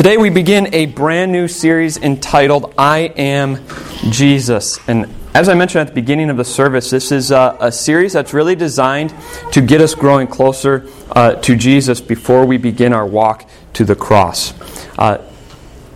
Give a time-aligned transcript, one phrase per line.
[0.00, 3.62] Today we begin a brand new series entitled I Am
[4.08, 4.80] Jesus.
[4.88, 8.14] And as I mentioned at the beginning of the service, this is a, a series
[8.14, 9.12] that's really designed
[9.52, 13.94] to get us growing closer uh, to Jesus before we begin our walk to the
[13.94, 14.54] cross.
[14.98, 15.22] Uh,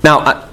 [0.02, 0.43] now,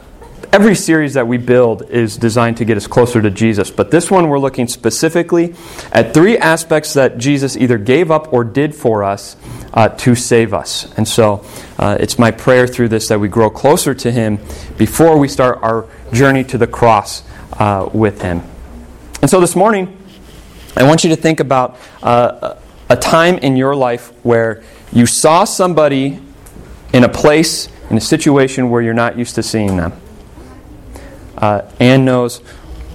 [0.54, 4.12] every series that we build is designed to get us closer to Jesus, but this
[4.12, 5.56] one we're looking specifically
[5.94, 9.38] at three aspects that Jesus either gave up or did for us
[9.74, 10.92] uh, to save us.
[10.98, 11.46] And so
[11.80, 14.40] uh, it's my prayer through this that we grow closer to Him
[14.78, 18.42] before we start our journey to the cross uh, with Him.
[19.22, 19.98] And so this morning,
[20.76, 22.56] I want you to think about uh,
[22.90, 26.20] a time in your life where you saw somebody
[26.92, 29.94] in a place, in a situation where you're not used to seeing them.
[31.42, 32.38] Uh, Anne knows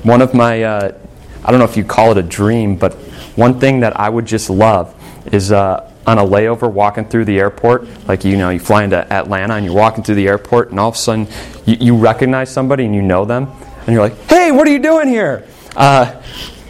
[0.05, 0.97] one of my, uh,
[1.45, 2.95] I don't know if you call it a dream, but
[3.35, 4.95] one thing that I would just love
[5.33, 7.89] is uh, on a layover walking through the airport.
[8.07, 10.91] Like, you know, you fly into Atlanta and you're walking through the airport, and all
[10.91, 11.27] of a sudden
[11.67, 14.79] you, you recognize somebody and you know them, and you're like, hey, what are you
[14.79, 15.47] doing here?
[15.75, 16.23] Uh,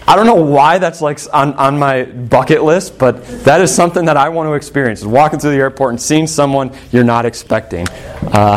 [0.09, 4.05] I don't know why that's like on, on my bucket list, but that is something
[4.07, 5.01] that I want to experience.
[5.01, 7.87] Is walking through the airport and seeing someone you're not expecting.
[8.23, 8.57] Uh,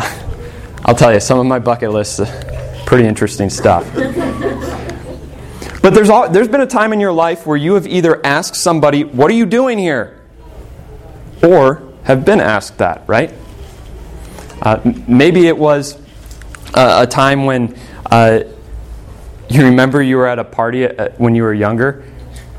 [0.86, 2.20] I'll tell you, some of my bucket lists
[2.90, 3.86] pretty interesting stuff.
[5.82, 8.56] But there's, all, there's been a time in your life where you have either asked
[8.56, 10.20] somebody, What are you doing here?
[11.44, 13.32] or have been asked that, right?
[14.64, 15.98] Uh, maybe it was
[16.74, 17.78] uh, a time when
[18.10, 18.42] uh,
[19.50, 22.04] you remember you were at a party at, uh, when you were younger,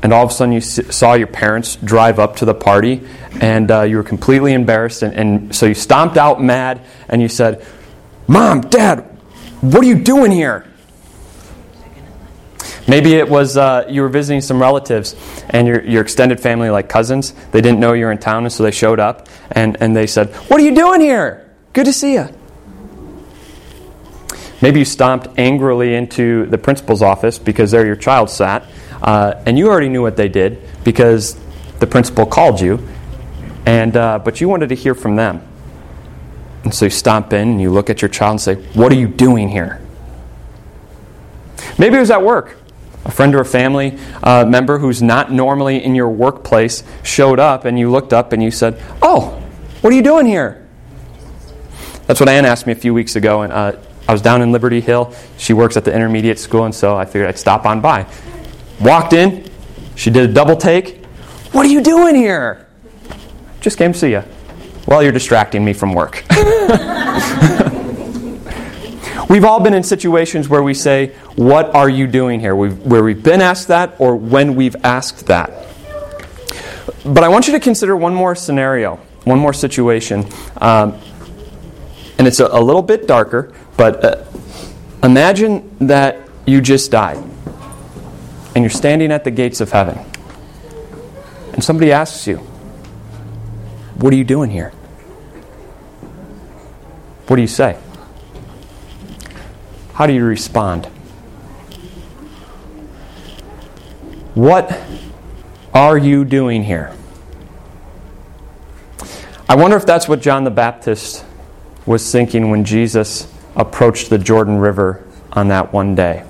[0.01, 3.05] and all of a sudden you s- saw your parents drive up to the party,
[3.41, 7.27] and uh, you were completely embarrassed, and, and so you stomped out mad, and you
[7.27, 7.63] said,
[8.27, 9.10] Mom, Dad,
[9.61, 10.65] what are you doing here?
[12.87, 15.15] Maybe it was uh, you were visiting some relatives
[15.49, 18.51] and your, your extended family, like cousins, they didn't know you were in town, and
[18.51, 21.49] so they showed up and, and they said, What are you doing here?
[21.73, 22.27] Good to see you.
[24.61, 28.65] Maybe you stomped angrily into the principal's office because there your child sat,
[29.01, 31.39] uh, and you already knew what they did because
[31.79, 32.87] the principal called you,
[33.65, 35.47] and, uh, but you wanted to hear from them.
[36.63, 38.95] And so you stomp in and you look at your child and say, What are
[38.95, 39.81] you doing here?
[41.77, 42.57] Maybe it was at work.
[43.03, 47.65] A friend or a family uh, member who's not normally in your workplace showed up
[47.65, 49.41] and you looked up and you said, Oh,
[49.81, 50.67] what are you doing here?
[52.05, 53.41] That's what Ann asked me a few weeks ago.
[53.41, 53.77] And uh,
[54.07, 55.15] I was down in Liberty Hill.
[55.37, 58.05] She works at the intermediate school, and so I figured I'd stop on by.
[58.81, 59.49] Walked in.
[59.95, 61.05] She did a double take.
[61.53, 62.67] What are you doing here?
[63.61, 64.23] Just came to see you.
[64.87, 66.23] Well, you're distracting me from work.
[69.29, 72.55] we've all been in situations where we say, What are you doing here?
[72.55, 75.51] We've, where we've been asked that or when we've asked that.
[77.05, 80.25] But I want you to consider one more scenario, one more situation.
[80.57, 80.99] Um,
[82.17, 84.23] and it's a, a, little bit darker, but uh,
[85.03, 87.17] imagine that you just died
[88.53, 89.99] and you're standing at the gates of heaven.
[91.53, 92.45] And somebody asks you,
[93.97, 94.69] What are you doing here?
[97.27, 97.77] What do you say?
[99.93, 100.87] How do you respond?
[104.33, 104.81] What
[105.73, 106.95] are you doing here?
[109.47, 111.25] I wonder if that's what John the Baptist
[111.85, 116.23] was thinking when Jesus approached the Jordan River on that one day.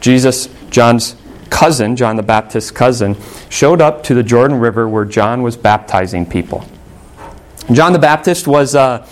[0.00, 1.16] Jesus, John's
[1.50, 3.16] cousin, John the Baptist's cousin,
[3.54, 6.66] showed up to the Jordan River where John was baptizing people.
[7.72, 8.74] John the Baptist was.
[8.74, 9.06] Uh,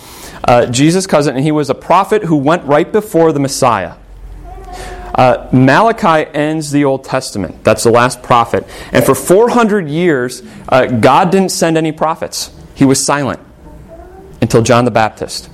[0.45, 3.95] uh, Jesus' cousin, and he was a prophet who went right before the Messiah.
[5.15, 7.63] Uh, Malachi ends the Old Testament.
[7.63, 8.67] That's the last prophet.
[8.93, 12.51] And for 400 years, uh, God didn't send any prophets.
[12.75, 13.39] He was silent
[14.41, 15.49] until John the Baptist.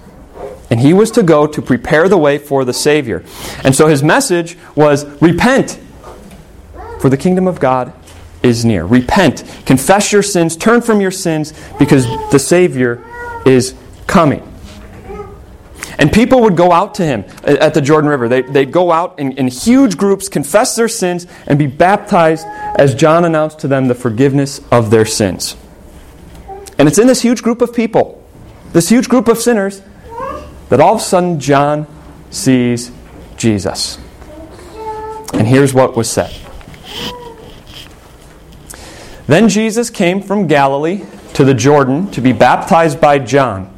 [0.71, 3.25] And he was to go to prepare the way for the Savior.
[3.65, 5.79] And so his message was repent,
[7.01, 7.93] for the kingdom of God
[8.43, 8.85] is near.
[8.85, 13.05] Repent, confess your sins, turn from your sins, because the Savior
[13.45, 13.75] is
[14.07, 14.45] coming.
[15.99, 18.29] And people would go out to him at the Jordan River.
[18.29, 22.95] They, they'd go out in, in huge groups, confess their sins, and be baptized as
[22.95, 25.57] John announced to them the forgiveness of their sins.
[26.79, 28.23] And it's in this huge group of people,
[28.73, 29.83] this huge group of sinners,
[30.69, 31.87] that all of a sudden John
[32.31, 32.93] sees
[33.37, 33.99] Jesus.
[35.33, 36.33] And here's what was said
[39.29, 41.05] Then Jesus came from Galilee
[41.35, 43.73] to the Jordan to be baptized by John.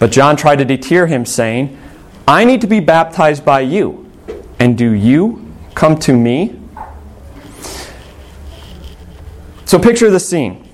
[0.00, 1.78] But John tried to deter him, saying,
[2.26, 4.10] I need to be baptized by you,
[4.58, 6.60] and do you come to me?
[9.64, 10.68] So picture the scene.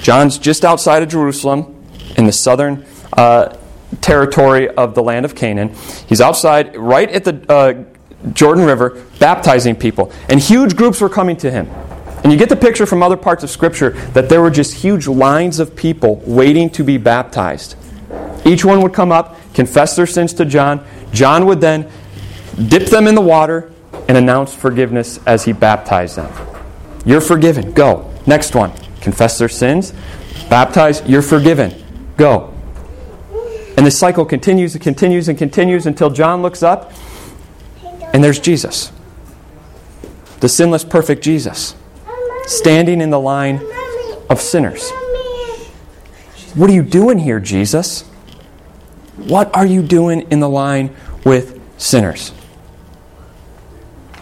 [0.00, 1.84] John's just outside of Jerusalem
[2.16, 3.56] in the southern uh,
[4.00, 5.74] territory of the land of Canaan.
[6.08, 7.84] He's outside, right at the uh,
[8.32, 10.12] Jordan River, baptizing people.
[10.28, 11.68] And huge groups were coming to him.
[12.28, 15.08] And you get the picture from other parts of Scripture that there were just huge
[15.08, 17.74] lines of people waiting to be baptized.
[18.44, 20.86] Each one would come up, confess their sins to John.
[21.10, 21.90] John would then
[22.66, 23.72] dip them in the water
[24.08, 26.30] and announce forgiveness as he baptized them.
[27.06, 27.72] You're forgiven.
[27.72, 28.12] Go.
[28.26, 28.74] Next one.
[29.00, 29.94] Confess their sins.
[30.50, 31.02] Baptize.
[31.06, 31.82] You're forgiven.
[32.18, 32.52] Go.
[33.78, 36.92] And the cycle continues and continues and continues until John looks up
[38.12, 38.92] and there's Jesus.
[40.40, 41.74] The sinless, perfect Jesus
[42.48, 43.60] standing in the line
[44.30, 44.90] of sinners.
[46.54, 48.02] What are you doing here, Jesus?
[49.16, 52.32] What are you doing in the line with sinners?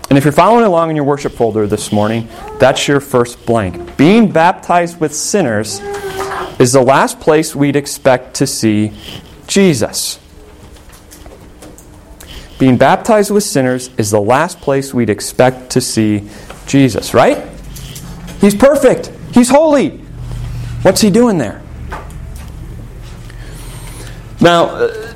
[0.08, 2.28] And if you're following along in your worship folder this morning,
[2.58, 3.96] that's your first blank.
[3.96, 5.80] Being baptized with sinners
[6.58, 8.92] is the last place we'd expect to see
[9.46, 10.18] Jesus.
[12.58, 16.28] Being baptized with sinners is the last place we'd expect to see
[16.66, 17.55] Jesus, right?
[18.40, 19.10] He's perfect.
[19.32, 19.98] He's holy.
[20.82, 21.62] What's he doing there?
[24.40, 25.14] Now, uh,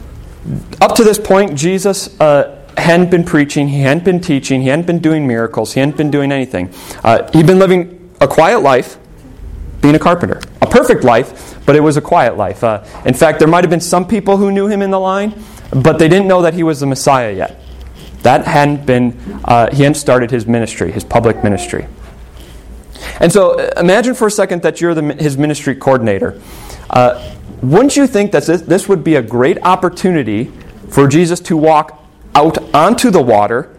[0.81, 4.87] up to this point, Jesus uh, hadn't been preaching, he hadn't been teaching, he hadn't
[4.87, 6.72] been doing miracles, he hadn't been doing anything.
[7.05, 8.99] Uh, he'd been living a quiet life,
[9.82, 10.40] being a carpenter.
[10.62, 12.64] A perfect life, but it was a quiet life.
[12.64, 15.40] Uh, in fact, there might have been some people who knew him in the line,
[15.70, 17.61] but they didn't know that he was the Messiah yet.
[18.22, 21.87] That hadn't been, uh, he hadn't started his ministry, his public ministry.
[23.19, 26.41] And so uh, imagine for a second that you're the, his ministry coordinator.
[26.89, 30.53] Uh, wouldn't you think that this, this would be a great opportunity
[30.89, 32.03] for Jesus to walk
[32.35, 33.77] out onto the water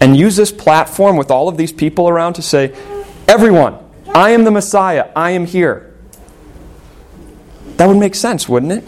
[0.00, 2.74] and use this platform with all of these people around to say,
[3.28, 3.78] Everyone,
[4.14, 5.94] I am the Messiah, I am here.
[7.76, 8.84] That would make sense, wouldn't it?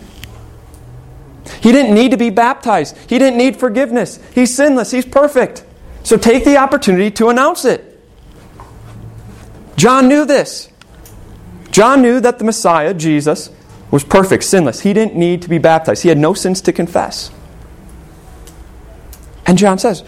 [1.61, 2.97] He didn't need to be baptized.
[3.08, 4.19] He didn't need forgiveness.
[4.35, 4.91] He's sinless.
[4.91, 5.65] He's perfect.
[6.03, 7.92] So take the opportunity to announce it.
[9.76, 10.70] John knew this.
[11.70, 13.50] John knew that the Messiah, Jesus,
[13.90, 14.80] was perfect, sinless.
[14.80, 17.30] He didn't need to be baptized, he had no sins to confess.
[19.46, 20.04] And John says,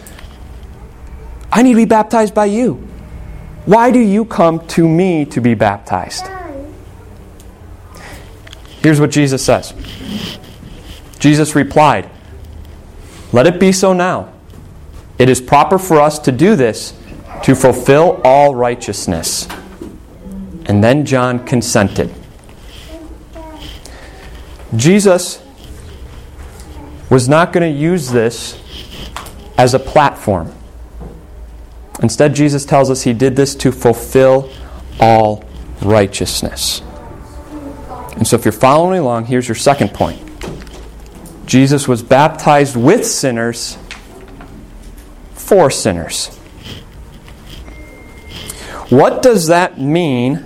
[1.51, 2.75] I need to be baptized by you.
[3.65, 6.25] Why do you come to me to be baptized?
[8.81, 9.73] Here's what Jesus says
[11.19, 12.09] Jesus replied,
[13.33, 14.31] Let it be so now.
[15.17, 16.93] It is proper for us to do this
[17.45, 19.47] to fulfill all righteousness.
[20.65, 22.11] And then John consented.
[24.75, 25.43] Jesus
[27.07, 28.59] was not going to use this
[29.59, 30.51] as a platform.
[32.01, 34.51] Instead, Jesus tells us he did this to fulfill
[34.99, 35.45] all
[35.83, 36.81] righteousness.
[38.15, 40.19] And so, if you're following along, here's your second point
[41.45, 43.77] Jesus was baptized with sinners
[45.35, 46.34] for sinners.
[48.89, 50.43] What does that mean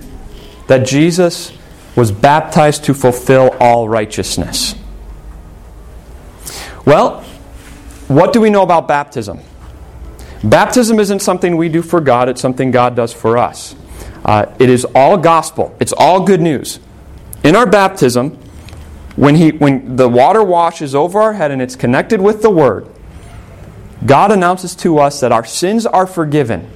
[0.66, 1.52] that Jesus
[1.94, 4.74] was baptized to fulfill all righteousness?
[6.86, 7.22] Well,
[8.08, 9.40] what do we know about baptism?
[10.42, 13.74] Baptism isn't something we do for God, it's something God does for us.
[14.24, 16.80] Uh, it is all gospel, it's all good news.
[17.44, 18.38] In our baptism,
[19.16, 22.88] when, he, when the water washes over our head and it's connected with the Word,
[24.06, 26.70] God announces to us that our sins are forgiven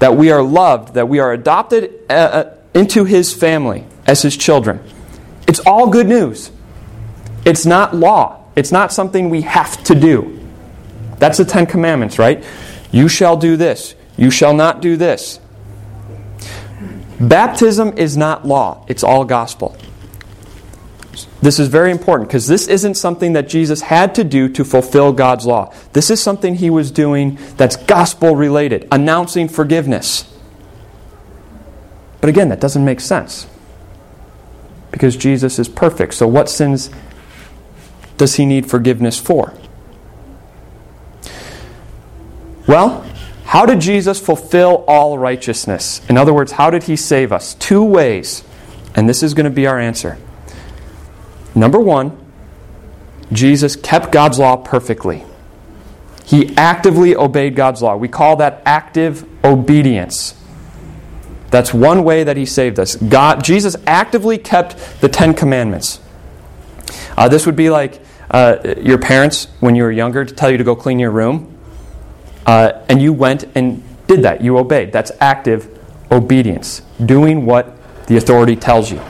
[0.00, 4.36] that we are loved, that we are adopted uh, uh, into His family as His
[4.36, 4.80] children.
[5.46, 6.50] It's all good news.
[7.44, 10.38] It's not law, it's not something we have to do.
[11.18, 12.44] That's the Ten Commandments, right?
[12.92, 15.38] You shall do this, you shall not do this.
[17.20, 19.76] Baptism is not law, it's all gospel.
[21.42, 25.12] This is very important because this isn't something that Jesus had to do to fulfill
[25.12, 25.72] God's law.
[25.94, 30.30] This is something he was doing that's gospel related, announcing forgiveness.
[32.20, 33.46] But again, that doesn't make sense
[34.90, 36.12] because Jesus is perfect.
[36.14, 36.90] So, what sins
[38.18, 39.54] does he need forgiveness for?
[42.66, 43.06] Well,
[43.46, 46.02] how did Jesus fulfill all righteousness?
[46.10, 47.54] In other words, how did he save us?
[47.54, 48.44] Two ways.
[48.94, 50.18] And this is going to be our answer.
[51.60, 52.16] Number one,
[53.30, 55.24] Jesus kept God's law perfectly.
[56.24, 57.96] He actively obeyed God's law.
[57.96, 60.34] We call that active obedience.
[61.50, 62.96] That's one way that he saved us.
[62.96, 66.00] God, Jesus actively kept the Ten Commandments.
[67.14, 68.00] Uh, this would be like
[68.30, 71.58] uh, your parents, when you were younger, to tell you to go clean your room.
[72.46, 74.40] Uh, and you went and did that.
[74.40, 74.92] You obeyed.
[74.92, 75.68] That's active
[76.10, 77.76] obedience, doing what
[78.06, 79.02] the authority tells you.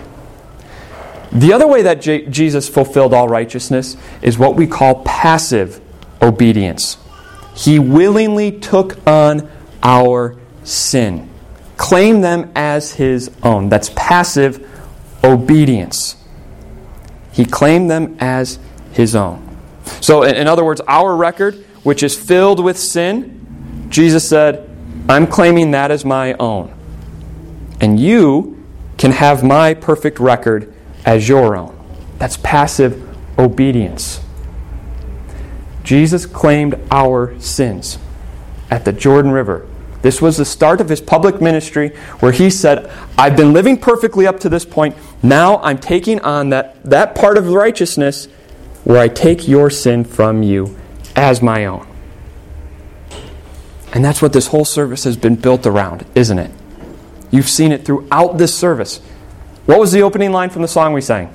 [1.32, 5.80] The other way that J- Jesus fulfilled all righteousness is what we call passive
[6.20, 6.96] obedience.
[7.54, 9.48] He willingly took on
[9.82, 11.28] our sin,
[11.76, 13.68] claimed them as his own.
[13.68, 14.66] That's passive
[15.22, 16.16] obedience.
[17.32, 18.58] He claimed them as
[18.92, 19.46] his own.
[20.00, 24.68] So, in other words, our record, which is filled with sin, Jesus said,
[25.08, 26.74] I'm claiming that as my own.
[27.80, 28.64] And you
[28.98, 30.69] can have my perfect record
[31.04, 31.76] as your own.
[32.18, 33.06] That's passive
[33.38, 34.20] obedience.
[35.82, 37.98] Jesus claimed our sins
[38.70, 39.66] at the Jordan River.
[40.02, 41.90] This was the start of his public ministry
[42.20, 44.96] where he said, I've been living perfectly up to this point.
[45.22, 48.26] Now I'm taking on that, that part of righteousness
[48.84, 50.76] where I take your sin from you
[51.16, 51.86] as my own.
[53.92, 56.50] And that's what this whole service has been built around, isn't it?
[57.30, 59.00] You've seen it throughout this service.
[59.66, 61.32] What was the opening line from the song we sang?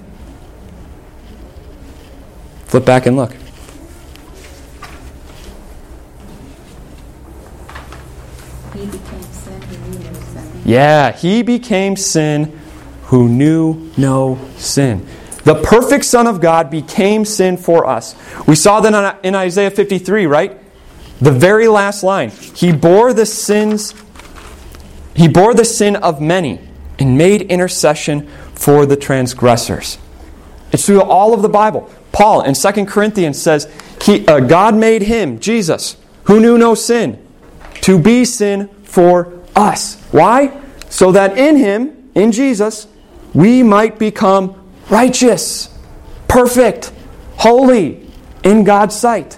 [2.66, 3.34] Flip back and look.
[8.74, 10.62] He became sin who knew no sin.
[10.66, 12.60] Yeah, he became sin
[13.04, 15.06] who knew no sin.
[15.44, 18.16] The perfect Son of God became sin for us.
[18.48, 20.60] We saw that in Isaiah 53, right?
[21.22, 22.32] The very last line.
[22.32, 23.94] He bore the sins
[25.16, 26.60] he bore the sin of many
[27.00, 29.98] and made intercession for the transgressors.
[30.72, 31.90] It's through all of the Bible.
[32.12, 33.72] Paul in 2 Corinthians says,
[34.02, 37.22] he, uh, God made him, Jesus, who knew no sin,
[37.82, 40.02] to be sin for us.
[40.12, 40.62] Why?
[40.90, 42.88] So that in him, in Jesus,
[43.34, 45.78] we might become righteous,
[46.28, 46.92] perfect,
[47.38, 48.08] holy
[48.44, 49.38] in God's sight.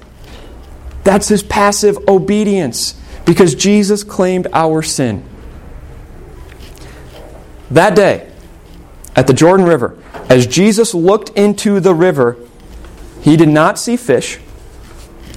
[1.04, 5.24] That's his passive obedience because Jesus claimed our sin.
[7.72, 8.32] That day,
[9.16, 9.98] at the Jordan River,
[10.30, 12.38] as Jesus looked into the river,
[13.22, 14.40] he did not see fish.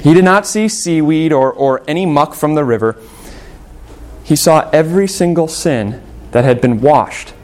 [0.02, 2.96] He did not see seaweed or, or any muck from the river.
[4.22, 7.34] He saw every single sin that had been washed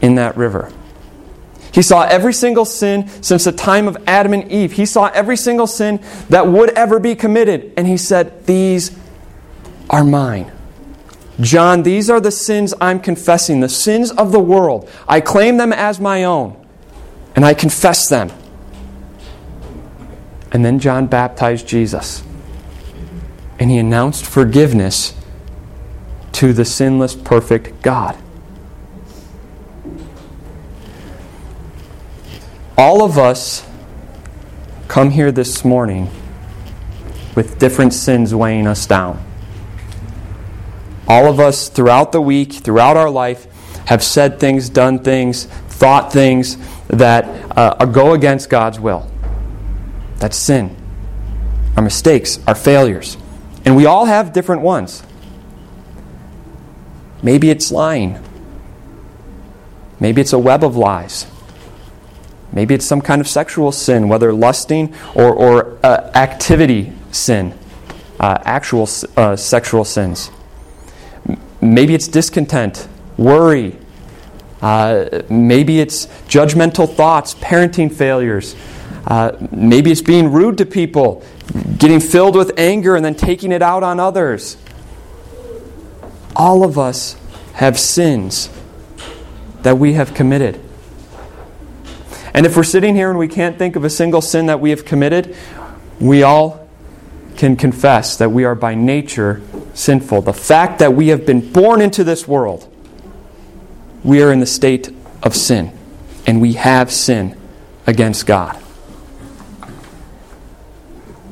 [0.00, 0.72] in that river.
[1.72, 4.72] He saw every single sin since the time of Adam and Eve.
[4.72, 7.72] He saw every single sin that would ever be committed.
[7.76, 8.94] And he said, These
[9.88, 10.52] are mine.
[11.40, 14.88] John, these are the sins I'm confessing, the sins of the world.
[15.08, 16.56] I claim them as my own,
[17.34, 18.30] and I confess them.
[20.52, 22.22] And then John baptized Jesus,
[23.58, 25.14] and he announced forgiveness
[26.32, 28.16] to the sinless, perfect God.
[32.76, 33.66] All of us
[34.88, 36.10] come here this morning
[37.34, 39.24] with different sins weighing us down.
[41.08, 43.46] All of us throughout the week, throughout our life,
[43.86, 46.56] have said things, done things, thought things
[46.88, 47.24] that
[47.56, 49.10] uh, go against God's will.
[50.18, 50.76] That's sin.
[51.76, 53.16] Our mistakes, our failures.
[53.64, 55.02] And we all have different ones.
[57.22, 58.22] Maybe it's lying.
[60.00, 61.26] Maybe it's a web of lies.
[62.52, 67.58] Maybe it's some kind of sexual sin, whether lusting or, or uh, activity sin,
[68.20, 70.30] uh, actual uh, sexual sins.
[71.62, 73.78] Maybe it's discontent, worry.
[74.60, 78.56] Uh, maybe it's judgmental thoughts, parenting failures.
[79.06, 81.24] Uh, maybe it's being rude to people,
[81.78, 84.56] getting filled with anger and then taking it out on others.
[86.34, 87.16] All of us
[87.54, 88.50] have sins
[89.62, 90.60] that we have committed.
[92.34, 94.70] And if we're sitting here and we can't think of a single sin that we
[94.70, 95.36] have committed,
[96.00, 96.68] we all
[97.36, 99.42] can confess that we are by nature
[99.74, 100.22] sinful.
[100.22, 102.68] The fact that we have been born into this world,
[104.04, 104.90] we are in the state
[105.22, 105.76] of sin,
[106.26, 107.36] and we have sin
[107.86, 108.60] against God.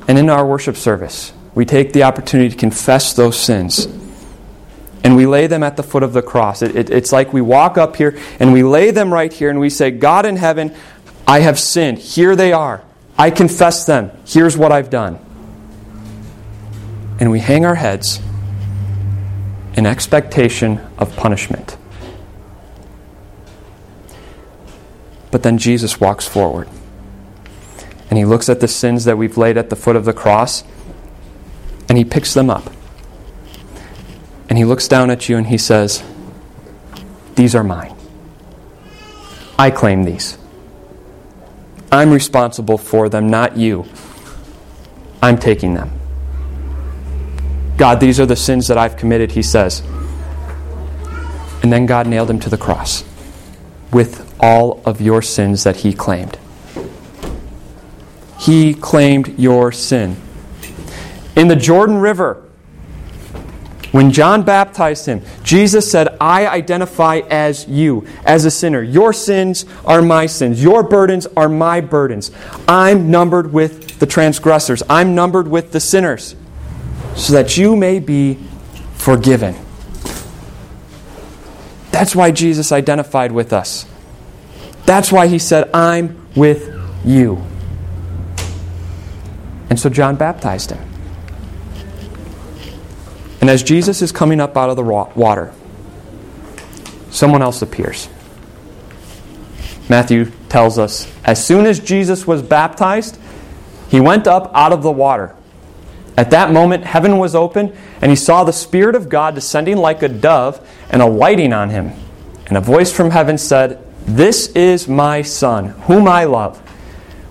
[0.08, 3.86] And in our worship service, we take the opportunity to confess those sins.
[5.02, 6.62] And we lay them at the foot of the cross.
[6.62, 9.58] It, it, it's like we walk up here and we lay them right here and
[9.58, 10.74] we say, God in heaven,
[11.26, 11.98] I have sinned.
[11.98, 12.82] Here they are.
[13.16, 14.10] I confess them.
[14.26, 15.18] Here's what I've done
[17.20, 18.18] and we hang our heads
[19.74, 21.76] in expectation of punishment.
[25.30, 26.68] But then Jesus walks forward
[28.08, 30.64] and he looks at the sins that we've laid at the foot of the cross
[31.88, 32.70] and he picks them up.
[34.48, 36.02] And he looks down at you and he says,
[37.36, 37.94] These are mine.
[39.56, 40.36] I claim these.
[41.92, 43.86] I'm responsible for them, not you.
[45.22, 45.99] I'm taking them.
[47.80, 49.80] God, these are the sins that I've committed, he says.
[51.62, 53.04] And then God nailed him to the cross
[53.90, 56.38] with all of your sins that he claimed.
[58.38, 60.18] He claimed your sin.
[61.34, 62.46] In the Jordan River,
[63.92, 68.82] when John baptized him, Jesus said, I identify as you, as a sinner.
[68.82, 70.62] Your sins are my sins.
[70.62, 72.30] Your burdens are my burdens.
[72.68, 74.82] I'm numbered with the transgressors.
[74.90, 76.36] I'm numbered with the sinners,
[77.16, 78.38] so that you may be
[78.94, 79.54] forgiven.
[81.90, 83.86] That's why Jesus identified with us.
[84.86, 86.74] That's why he said, I'm with
[87.04, 87.44] you.
[89.68, 90.90] And so John baptized him.
[93.40, 95.52] And as Jesus is coming up out of the water,
[97.10, 98.08] someone else appears.
[99.88, 103.18] Matthew tells us as soon as Jesus was baptized,
[103.88, 105.34] he went up out of the water.
[106.20, 110.02] At that moment, heaven was open, and he saw the Spirit of God descending like
[110.02, 110.60] a dove
[110.90, 111.92] and alighting on him.
[112.44, 116.60] And a voice from heaven said, This is my Son, whom I love.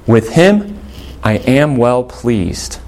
[0.08, 0.80] With him
[1.22, 2.80] I am well pleased.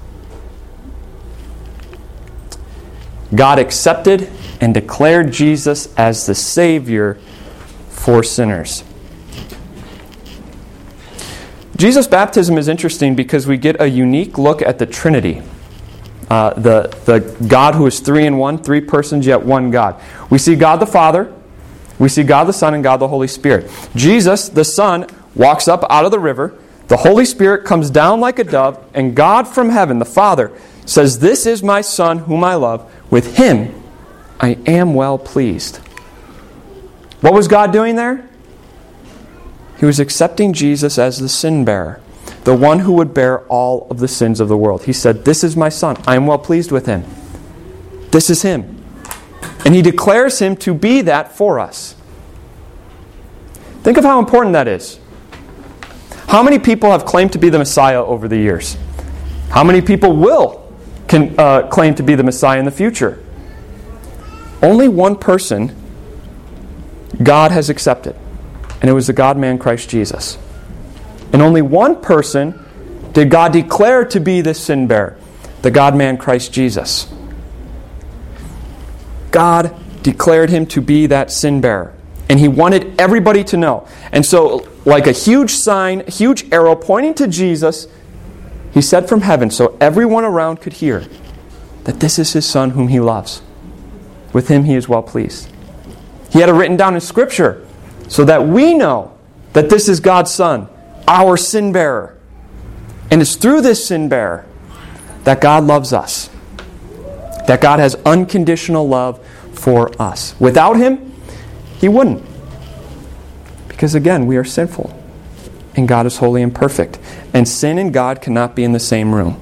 [3.32, 4.28] God accepted
[4.60, 7.20] and declared Jesus as the Savior
[7.90, 8.82] for sinners.
[11.76, 15.42] Jesus' baptism is interesting because we get a unique look at the Trinity.
[16.32, 20.00] Uh, the, the God who is three in one, three persons, yet one God.
[20.30, 21.30] We see God the Father,
[21.98, 23.70] we see God the Son, and God the Holy Spirit.
[23.94, 26.58] Jesus, the Son, walks up out of the river.
[26.88, 30.50] The Holy Spirit comes down like a dove, and God from heaven, the Father,
[30.86, 32.90] says, This is my Son whom I love.
[33.10, 33.82] With him
[34.40, 35.76] I am well pleased.
[37.20, 38.26] What was God doing there?
[39.78, 42.00] He was accepting Jesus as the sin bearer,
[42.44, 44.84] the one who would bear all of the sins of the world.
[44.84, 45.96] He said, This is my Son.
[46.06, 47.04] I am well pleased with him.
[48.10, 48.84] This is him.
[49.64, 51.94] And he declares him to be that for us.
[53.82, 54.98] Think of how important that is.
[56.28, 58.76] How many people have claimed to be the Messiah over the years?
[59.50, 60.62] How many people will
[61.12, 63.22] can uh, claim to be the Messiah in the future.
[64.62, 65.76] Only one person
[67.22, 68.16] God has accepted,
[68.80, 70.38] and it was the God man Christ Jesus.
[71.32, 72.64] And only one person
[73.12, 75.18] did God declare to be the sin bearer,
[75.62, 77.12] the God man Christ Jesus.
[79.30, 81.94] God declared him to be that sin bearer.
[82.28, 83.86] And he wanted everybody to know.
[84.10, 87.86] And so, like a huge sign, huge arrow pointing to Jesus,
[88.72, 91.04] he said from heaven so everyone around could hear
[91.84, 93.42] that this is his son whom he loves.
[94.32, 95.48] With him he is well pleased.
[96.30, 97.66] He had it written down in Scripture
[98.08, 99.16] so that we know
[99.52, 100.68] that this is God's son,
[101.12, 102.18] our sin bearer.
[103.10, 104.46] And it's through this sin bearer
[105.24, 106.30] that God loves us,
[107.46, 110.34] that God has unconditional love for us.
[110.40, 111.12] Without him,
[111.78, 112.24] he wouldn't.
[113.68, 114.98] Because again, we are sinful,
[115.76, 116.98] and God is holy and perfect
[117.32, 119.40] and sin and God cannot be in the same room.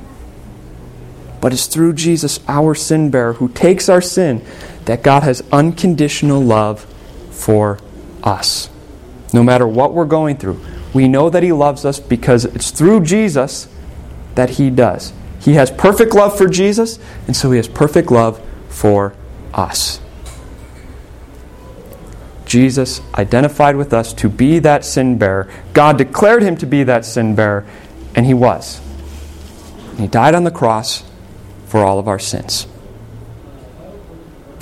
[1.40, 4.44] But it's through Jesus, our sin bearer, who takes our sin,
[4.84, 6.84] that God has unconditional love
[7.30, 7.78] for
[8.22, 8.68] us.
[9.32, 10.60] No matter what we're going through,
[10.92, 13.68] we know that He loves us because it's through Jesus
[14.34, 15.12] that He does.
[15.40, 19.14] He has perfect love for Jesus, and so He has perfect love for
[19.54, 20.00] us.
[22.50, 25.48] Jesus identified with us to be that sin bearer.
[25.72, 27.64] God declared him to be that sin bearer,
[28.16, 28.80] and he was.
[29.90, 31.04] And he died on the cross
[31.66, 32.66] for all of our sins.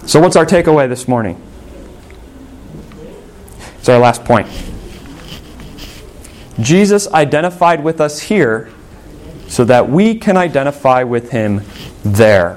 [0.05, 1.41] So, what's our takeaway this morning?
[3.79, 4.49] It's our last point.
[6.61, 8.71] Jesus identified with us here
[9.47, 11.63] so that we can identify with him
[12.03, 12.57] there.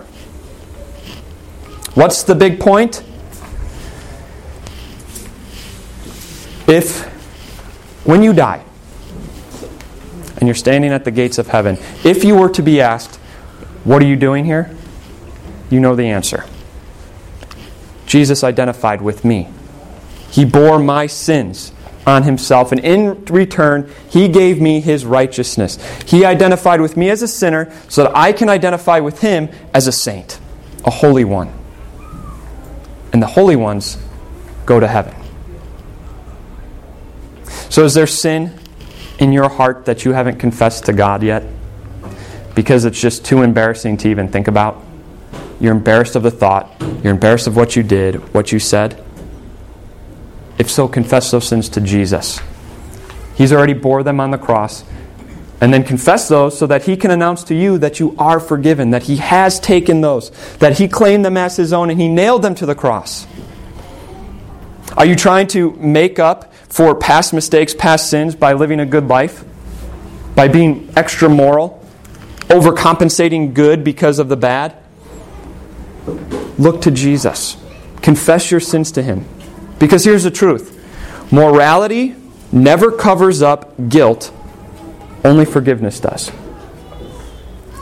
[1.94, 3.04] What's the big point?
[6.68, 7.04] If,
[8.06, 8.64] when you die,
[10.38, 13.18] and you're standing at the gates of heaven, if you were to be asked,
[13.84, 14.76] What are you doing here?
[15.72, 16.46] you know the answer.
[18.06, 19.48] Jesus identified with me.
[20.30, 21.72] He bore my sins
[22.06, 25.78] on himself, and in return, he gave me his righteousness.
[26.04, 29.88] He identified with me as a sinner so that I can identify with him as
[29.88, 30.40] a saint,
[30.86, 31.54] a holy one.
[33.14, 33.98] And the holy ones
[34.66, 35.16] go to heaven.
[37.70, 38.58] So, is there sin
[39.20, 41.44] in your heart that you haven't confessed to God yet?
[42.56, 44.84] Because it's just too embarrassing to even think about?
[45.60, 49.02] You're embarrassed of the thought, you're embarrassed of what you did, what you said?
[50.62, 52.39] If so, confess those sins to Jesus.
[53.34, 54.84] He's already bore them on the cross.
[55.60, 58.91] And then confess those so that He can announce to you that you are forgiven,
[58.91, 62.43] that He has taken those, that He claimed them as His own, and He nailed
[62.43, 63.26] them to the cross.
[64.95, 69.08] Are you trying to make up for past mistakes, past sins by living a good
[69.08, 69.43] life,
[70.36, 71.84] by being extra moral,
[72.50, 74.78] overcompensating good because of the bad.
[76.60, 77.58] Look to Jesus.
[78.04, 79.26] Confess your sins to Him.
[79.82, 80.78] Because here's the truth
[81.34, 82.15] morality
[82.52, 84.32] never covers up guilt,
[85.26, 86.32] only forgiveness does.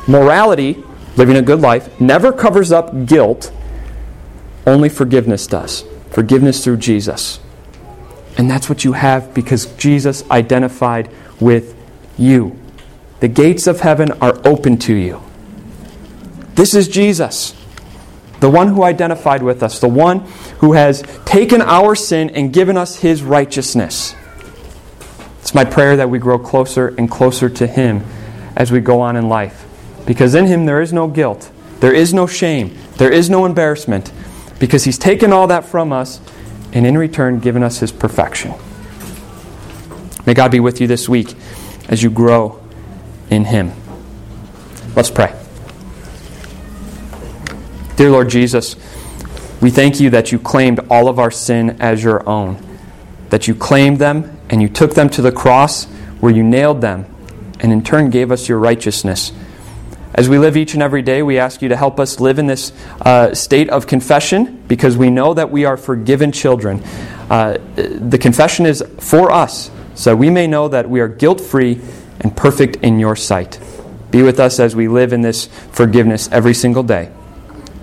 [0.08, 0.82] Morality,
[1.18, 3.52] living a good life, never covers up guilt,
[4.66, 5.84] only forgiveness does.
[6.12, 7.40] Forgiveness through Jesus.
[8.38, 11.10] And that's what you have because Jesus identified
[11.42, 11.76] with
[12.18, 12.58] you.
[13.20, 15.22] The gates of heaven are open to you.
[16.56, 17.54] This is Jesus,
[18.40, 20.20] the one who identified with us, the one
[20.60, 24.16] who has taken our sin and given us his righteousness.
[25.42, 28.04] It's my prayer that we grow closer and closer to him
[28.56, 29.66] as we go on in life.
[30.06, 34.12] Because in him there is no guilt, there is no shame, there is no embarrassment,
[34.60, 36.20] because he's taken all that from us
[36.74, 38.54] and in return given us his perfection.
[40.26, 41.34] May God be with you this week
[41.88, 42.62] as you grow
[43.30, 43.72] in him.
[44.96, 45.39] Let's pray.
[48.00, 48.78] Dear Lord Jesus,
[49.60, 52.58] we thank you that you claimed all of our sin as your own,
[53.30, 55.84] that you claimed them and you took them to the cross
[56.22, 57.14] where you nailed them
[57.60, 59.34] and in turn gave us your righteousness.
[60.14, 62.48] As we live each and every day, we ask you to help us live in
[62.48, 66.82] this uh, state of confession because we know that we are forgiven children.
[67.30, 71.82] Uh, the confession is for us, so we may know that we are guilt free
[72.22, 73.60] and perfect in your sight.
[74.10, 77.12] Be with us as we live in this forgiveness every single day.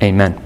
[0.02, 0.45] Amen.